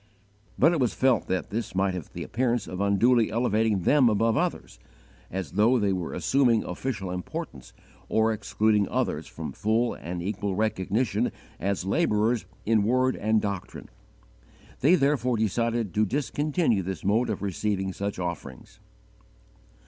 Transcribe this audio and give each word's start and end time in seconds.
But 0.57 0.71
it 0.71 0.79
was 0.79 0.95
felt 0.95 1.27
that 1.27 1.51
this 1.51 1.75
might 1.75 1.93
have 1.93 2.11
the 2.11 2.23
appearance 2.23 2.65
of 2.65 2.81
unduly 2.81 3.29
elevating 3.31 3.81
them 3.83 4.09
above 4.09 4.35
others, 4.35 4.79
as 5.29 5.51
though 5.51 5.77
they 5.77 5.93
were 5.93 6.15
assuming 6.15 6.63
official 6.63 7.11
importance, 7.11 7.71
or 8.09 8.33
excluding 8.33 8.89
others 8.89 9.27
from 9.27 9.51
full 9.51 9.93
and 9.93 10.19
equal 10.23 10.55
recognition 10.55 11.31
as 11.59 11.85
labourers 11.85 12.47
in 12.65 12.81
word 12.81 13.15
and 13.15 13.41
doctrine. 13.41 13.89
They 14.79 14.95
therefore 14.95 15.37
decided 15.37 15.93
to 15.93 16.07
discontinue 16.07 16.81
this 16.81 17.05
mode 17.05 17.29
of 17.29 17.43
receiving 17.43 17.93
such 17.93 18.17
offerings. 18.17 18.79